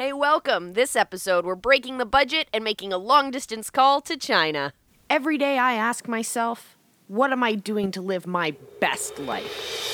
[0.00, 0.72] Hey, welcome.
[0.72, 4.72] This episode, we're breaking the budget and making a long distance call to China.
[5.10, 9.89] Every day I ask myself, what am I doing to live my best life?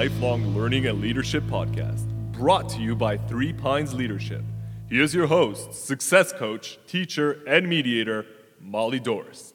[0.00, 4.42] Lifelong Learning and Leadership Podcast, brought to you by Three Pines Leadership.
[4.88, 8.24] Here's your host, success coach, teacher, and mediator,
[8.58, 9.52] Molly Doris.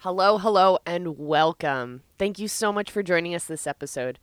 [0.00, 2.02] Hello, hello, and welcome.
[2.18, 4.18] Thank you so much for joining us this episode.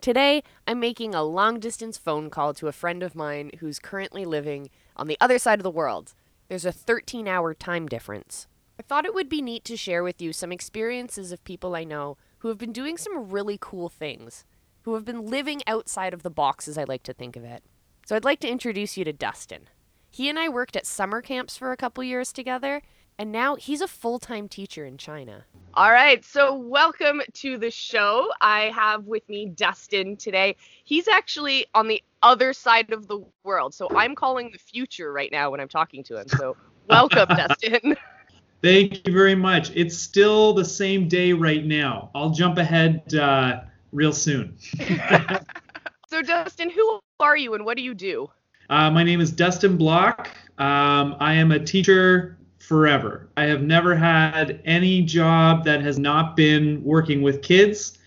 [0.00, 4.24] Today, I'm making a long distance phone call to a friend of mine who's currently
[4.24, 6.14] living on the other side of the world.
[6.46, 8.46] There's a 13 hour time difference.
[8.78, 11.82] I thought it would be neat to share with you some experiences of people I
[11.82, 14.44] know who have been doing some really cool things,
[14.88, 17.62] who have been living outside of the box, as I like to think of it.
[18.06, 19.68] So I'd like to introduce you to Dustin.
[20.10, 22.80] He and I worked at summer camps for a couple years together,
[23.18, 25.44] and now he's a full time teacher in China.
[25.74, 28.30] All right, so welcome to the show.
[28.40, 30.56] I have with me Dustin today.
[30.84, 35.30] He's actually on the other side of the world, so I'm calling the future right
[35.30, 36.28] now when I'm talking to him.
[36.28, 36.56] So
[36.88, 37.94] welcome, Dustin.
[38.62, 39.70] Thank you very much.
[39.74, 42.10] It's still the same day right now.
[42.14, 43.60] I'll jump ahead uh,
[43.92, 44.56] real soon.
[46.08, 48.30] so, Dustin, who are you and what do you do?
[48.70, 50.28] Uh, my name is Dustin Block.
[50.58, 53.28] Um, I am a teacher forever.
[53.36, 57.98] I have never had any job that has not been working with kids,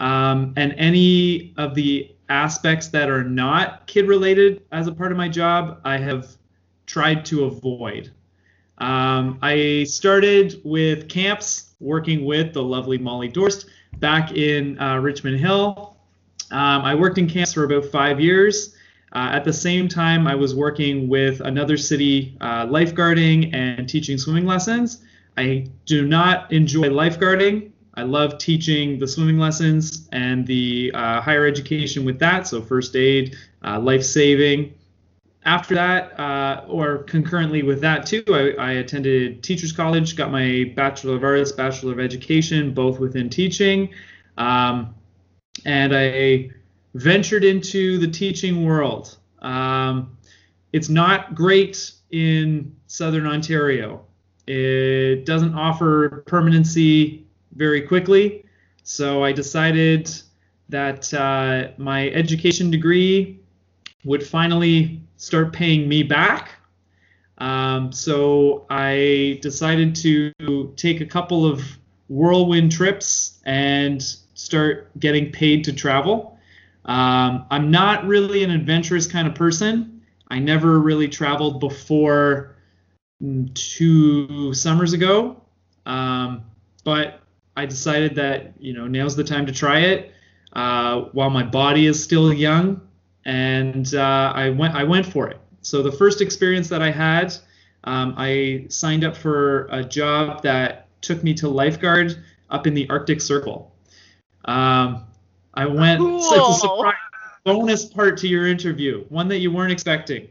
[0.00, 5.18] um, and any of the aspects that are not kid related as a part of
[5.18, 6.36] my job, I have
[6.86, 8.10] tried to avoid.
[8.78, 13.66] Um, I started with camps working with the lovely Molly Dorst
[13.98, 15.96] back in uh, Richmond Hill.
[16.50, 18.74] Um, I worked in camps for about five years.
[19.14, 24.16] Uh, at the same time, I was working with another city uh, lifeguarding and teaching
[24.16, 25.02] swimming lessons.
[25.36, 27.70] I do not enjoy lifeguarding.
[27.94, 32.96] I love teaching the swimming lessons and the uh, higher education with that, so first
[32.96, 34.74] aid, uh, life saving.
[35.44, 40.72] After that, uh, or concurrently with that too, I, I attended Teachers College, got my
[40.76, 43.88] Bachelor of Arts, Bachelor of Education, both within teaching.
[44.38, 44.94] Um,
[45.64, 46.50] and I
[46.94, 49.18] ventured into the teaching world.
[49.40, 50.16] Um,
[50.72, 54.06] it's not great in Southern Ontario.
[54.46, 58.44] It doesn't offer permanency very quickly.
[58.84, 60.10] So I decided
[60.68, 63.41] that uh, my education degree
[64.04, 66.52] would finally start paying me back.
[67.38, 70.32] Um, so I decided to
[70.76, 71.62] take a couple of
[72.08, 74.02] whirlwind trips and
[74.34, 76.38] start getting paid to travel.
[76.84, 80.02] Um, I'm not really an adventurous kind of person.
[80.28, 82.56] I never really traveled before
[83.22, 85.40] mm, two summers ago,
[85.86, 86.44] um,
[86.84, 87.20] but
[87.56, 90.12] I decided that you know now's the time to try it
[90.54, 92.80] uh, while my body is still young,
[93.24, 95.38] and uh, I went I went for it.
[95.62, 97.34] So the first experience that I had,
[97.84, 102.88] um, I signed up for a job that took me to lifeguard up in the
[102.90, 103.72] Arctic Circle.
[104.44, 105.04] Um,
[105.54, 106.00] I went.
[106.00, 106.20] Cool.
[106.22, 106.94] So it's a surprise
[107.44, 110.28] bonus part to your interview, one that you weren't expecting.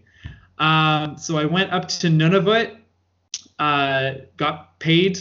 [0.60, 2.78] Um, so I went up to Nunavut,
[3.60, 5.20] uh, got paid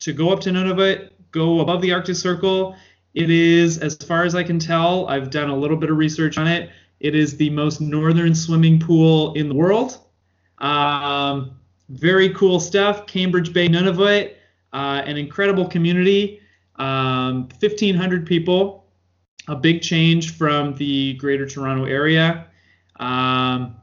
[0.00, 2.76] to go up to Nunavut, go above the Arctic Circle.
[3.14, 6.38] It is, as far as I can tell, I've done a little bit of research
[6.38, 6.70] on it.
[7.02, 9.98] It is the most northern swimming pool in the world.
[10.58, 11.58] Um,
[11.90, 13.06] very cool stuff.
[13.06, 14.34] Cambridge Bay, Nunavut,
[14.72, 16.40] uh, an incredible community.
[16.76, 18.82] Um, 1,500 people
[19.48, 22.46] a big change from the Greater Toronto area.
[23.00, 23.76] Um,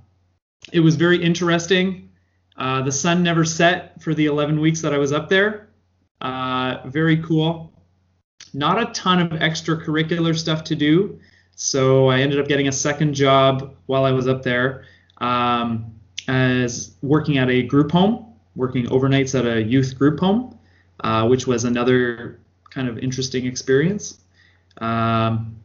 [0.71, 2.09] it was very interesting.
[2.57, 5.69] Uh, the sun never set for the 11 weeks that I was up there.
[6.21, 7.73] Uh, very cool.
[8.53, 11.19] Not a ton of extracurricular stuff to do,
[11.61, 14.85] so I ended up getting a second job while I was up there
[15.17, 15.93] um,
[16.29, 20.57] as working at a group home, working overnights at a youth group home,
[21.01, 22.39] uh, which was another
[22.69, 24.21] kind of interesting experience.
[24.77, 25.57] Um,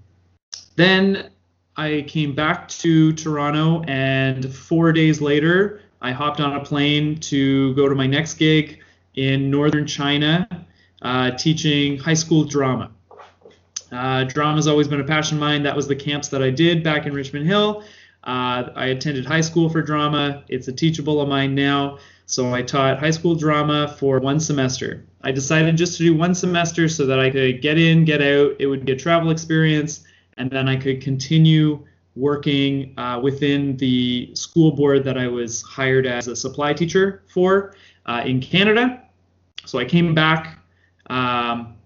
[0.74, 1.30] then
[1.76, 7.72] I came back to Toronto, and four days later, I hopped on a plane to
[7.74, 8.80] go to my next gig
[9.14, 10.66] in northern China,
[11.02, 12.90] uh, teaching high school drama.
[13.94, 15.62] Uh, drama has always been a passion of mine.
[15.62, 17.84] That was the camps that I did back in Richmond Hill.
[18.24, 20.42] Uh, I attended high school for drama.
[20.48, 21.98] It's a teachable of mine now.
[22.26, 25.04] So I taught high school drama for one semester.
[25.22, 28.56] I decided just to do one semester so that I could get in, get out.
[28.58, 30.04] It would be a travel experience,
[30.38, 31.84] and then I could continue
[32.16, 37.74] working uh, within the school board that I was hired as a supply teacher for
[38.06, 39.02] uh, in Canada.
[39.66, 40.58] So I came back
[41.10, 41.76] um,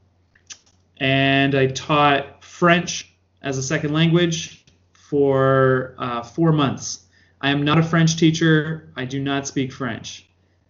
[1.01, 3.13] and I taught French
[3.43, 7.07] as a second language for uh, four months.
[7.41, 8.93] I am not a French teacher.
[8.97, 10.29] I do not speak French.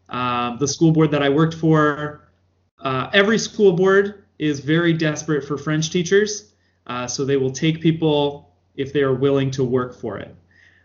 [0.09, 2.29] Um, the school board that I worked for,
[2.81, 6.53] uh, every school board is very desperate for French teachers.
[6.87, 10.35] Uh, so they will take people if they are willing to work for it.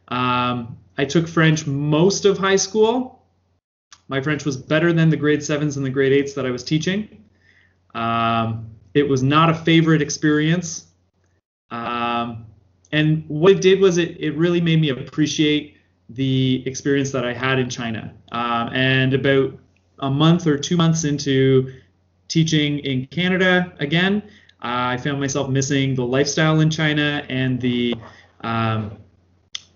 [0.09, 3.23] Um, I took French most of high school.
[4.07, 6.63] My French was better than the grade sevens and the grade eights that I was
[6.63, 7.23] teaching.
[7.95, 10.85] Um, it was not a favorite experience.
[11.71, 12.45] Um,
[12.91, 15.77] and what it did was it, it really made me appreciate
[16.09, 18.13] the experience that I had in China.
[18.31, 19.57] Um, and about
[19.99, 21.73] a month or two months into
[22.27, 24.21] teaching in Canada again,
[24.61, 27.95] uh, I found myself missing the lifestyle in China and the
[28.41, 28.97] um,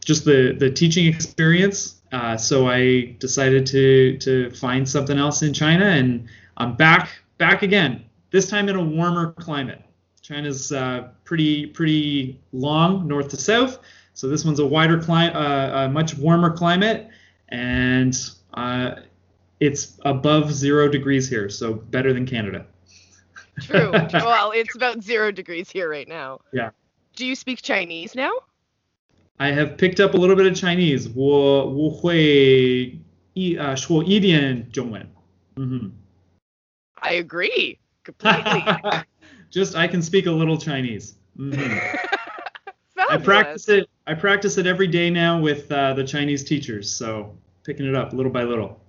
[0.06, 2.02] just the the teaching experience.
[2.12, 7.64] Uh, so I decided to to find something else in China, and I'm back back
[7.64, 8.07] again.
[8.31, 9.83] This time in a warmer climate.
[10.23, 13.81] China's uh, pretty pretty long north to south,
[14.15, 17.09] so this one's a wider climate, uh, a much warmer climate,
[17.49, 18.17] and
[18.55, 18.93] uh,
[19.59, 22.67] it's above zero degrees here, so better than Canada.
[23.61, 23.91] True.
[24.13, 26.41] well, it's about zero degrees here right now.
[26.53, 26.71] Yeah.
[27.17, 28.33] Do you speak Chinese now?
[29.39, 31.09] I have picked up a little bit of Chinese.
[31.15, 32.99] 我我会
[33.35, 35.11] 一呃说一点中文。
[35.57, 35.91] Mm-hmm.
[36.95, 37.79] I agree
[38.16, 38.64] completely.
[39.50, 41.16] Just I can speak a little Chinese.
[41.38, 41.96] Mm-hmm.
[43.10, 43.90] I practice it.
[44.08, 46.92] I practice it every day now with uh, the Chinese teachers.
[46.92, 48.82] So picking it up little by little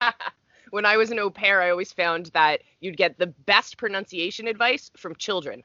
[0.70, 4.46] when I was an au pair, I always found that you'd get the best pronunciation
[4.46, 5.62] advice from children.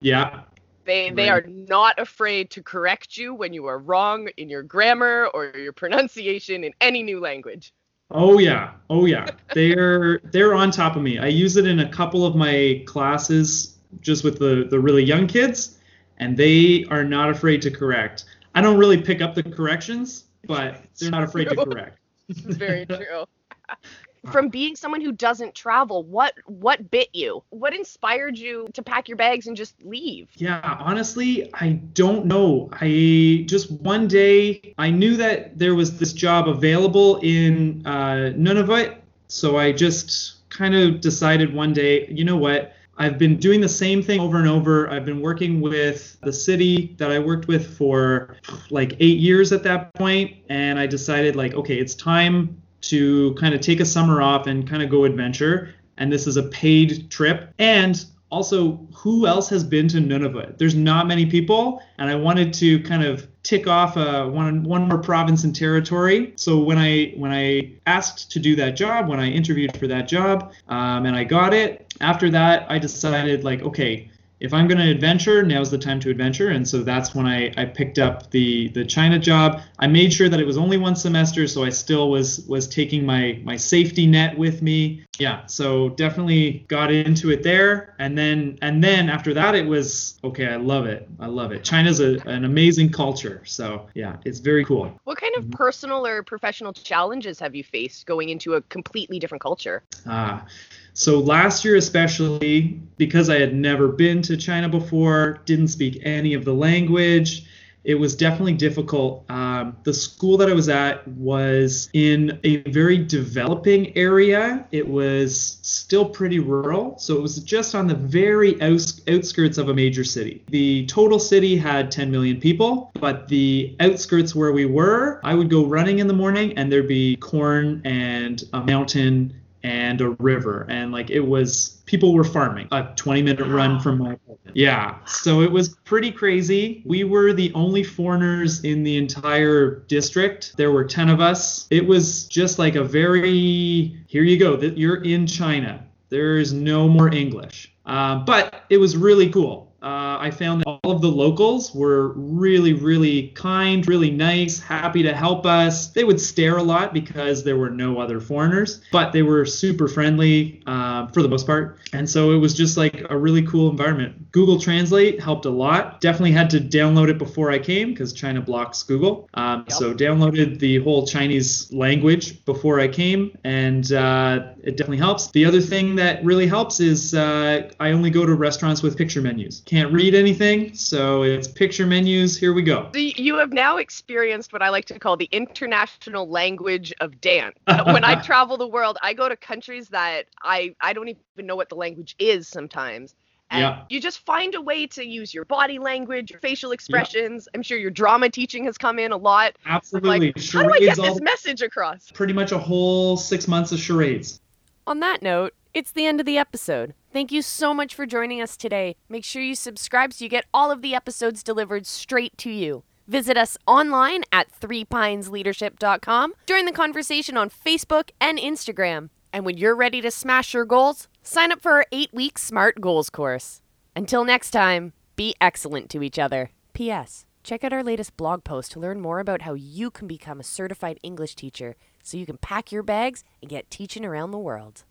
[0.00, 0.42] Yeah.
[0.84, 1.16] They right.
[1.16, 5.46] they are not afraid to correct you when you are wrong in your grammar or
[5.56, 7.72] your pronunciation in any new language.
[8.14, 8.72] Oh yeah.
[8.88, 9.26] Oh yeah.
[9.54, 11.18] they're they're on top of me.
[11.18, 15.26] I use it in a couple of my classes just with the the really young
[15.26, 15.78] kids
[16.18, 18.24] and they are not afraid to correct.
[18.54, 21.98] I don't really pick up the corrections, but they're not afraid to correct.
[22.28, 23.24] Very true
[24.30, 27.42] from being someone who doesn't travel what what bit you?
[27.50, 30.28] What inspired you to pack your bags and just leave?
[30.36, 32.68] Yeah honestly i don't know.
[32.72, 38.96] I just one day i knew that there was this job available in uh, nunavut
[39.28, 42.72] so i just kind of decided one day you know what?
[42.96, 44.88] I've been doing the same thing over and over.
[44.88, 48.36] I've been working with the city that I worked with for
[48.70, 53.54] like eight years at that point, and I decided like, okay, it's time to kind
[53.54, 55.74] of take a summer off and kind of go adventure.
[55.96, 57.52] And this is a paid trip.
[57.58, 60.58] And also, who else has been to Nunavut?
[60.58, 64.88] There's not many people, and I wanted to kind of tick off uh, one one
[64.88, 66.32] more province and territory.
[66.34, 70.08] So when I when I asked to do that job, when I interviewed for that
[70.08, 74.10] job, um, and I got it, after that I decided like, okay,
[74.44, 76.50] if I'm going to adventure, now's the time to adventure.
[76.50, 79.62] And so that's when I, I picked up the the China job.
[79.78, 83.06] I made sure that it was only one semester, so I still was was taking
[83.06, 85.02] my my safety net with me.
[85.18, 87.94] Yeah, so definitely got into it there.
[87.98, 90.48] And then and then after that, it was okay.
[90.48, 91.08] I love it.
[91.18, 91.64] I love it.
[91.64, 93.40] China's a, an amazing culture.
[93.46, 94.92] So yeah, it's very cool.
[95.04, 95.56] What kind of mm-hmm.
[95.56, 99.82] personal or professional challenges have you faced going into a completely different culture?
[100.06, 100.44] Ah.
[100.92, 106.34] So last year, especially because I had never been to China before, didn't speak any
[106.34, 107.44] of the language,
[107.84, 109.24] it was definitely difficult.
[109.30, 114.66] Um, the school that I was at was in a very developing area.
[114.72, 119.68] It was still pretty rural, so it was just on the very outs- outskirts of
[119.68, 120.44] a major city.
[120.48, 125.50] The total city had 10 million people, but the outskirts where we were, I would
[125.50, 130.66] go running in the morning and there'd be corn and a mountain and a river
[130.68, 134.54] and like it was people were farming a 20 minute run from my apartment.
[134.54, 136.82] Yeah so it was pretty crazy.
[136.84, 140.54] We were the only foreigners in the entire district.
[140.56, 141.66] There were 10 of us.
[141.70, 145.84] It was just like a very here you go that you're in china.
[146.10, 147.72] There's no more english.
[147.86, 152.14] Uh, but it was really cool uh, I found that all of the locals were
[152.14, 155.88] really, really kind, really nice, happy to help us.
[155.88, 159.86] They would stare a lot because there were no other foreigners, but they were super
[159.86, 161.78] friendly uh, for the most part.
[161.92, 164.32] And so it was just like a really cool environment.
[164.32, 166.00] Google Translate helped a lot.
[166.00, 169.28] Definitely had to download it before I came because China blocks Google.
[169.34, 169.72] Um, yep.
[169.72, 175.30] So downloaded the whole Chinese language before I came, and uh, it definitely helps.
[175.30, 179.20] The other thing that really helps is uh, I only go to restaurants with picture
[179.20, 182.36] menus can't read anything, so it's picture menus.
[182.36, 182.90] Here we go.
[182.94, 187.56] So you have now experienced what I like to call the international language of dance.
[187.66, 191.46] Uh, when I travel the world, I go to countries that I I don't even
[191.46, 193.14] know what the language is sometimes.
[193.50, 193.82] And Yeah.
[193.90, 197.46] you just find a way to use your body language, your facial expressions.
[197.52, 197.58] Yeah.
[197.58, 199.56] I'm sure your drama teaching has come in a lot.
[199.66, 200.32] Absolutely.
[200.32, 202.10] Like, how do I get all- this message across?
[202.12, 204.40] pretty much a whole six months of charades.
[204.86, 206.94] On that note, it's the end of the episode.
[207.14, 208.96] Thank you so much for joining us today.
[209.08, 212.82] Make sure you subscribe so you get all of the episodes delivered straight to you.
[213.06, 216.34] Visit us online at threepinesleadership.com.
[216.46, 219.10] Join the conversation on Facebook and Instagram.
[219.32, 222.80] And when you're ready to smash your goals, sign up for our eight week SMART
[222.80, 223.62] Goals course.
[223.94, 226.50] Until next time, be excellent to each other.
[226.72, 227.26] P.S.
[227.44, 230.42] Check out our latest blog post to learn more about how you can become a
[230.42, 234.82] certified English teacher so you can pack your bags and get teaching around the world.